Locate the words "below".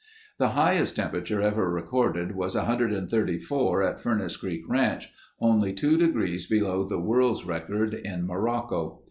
6.47-6.83